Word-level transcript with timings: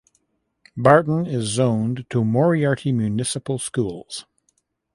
Barton 0.75 1.27
is 1.27 1.45
zoned 1.45 2.07
to 2.09 2.25
Moriarty 2.25 2.91
Municipal 2.91 3.59
Schools. 3.59 4.25